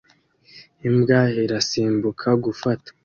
[0.87, 2.89] Imbwa irasimbuka gufata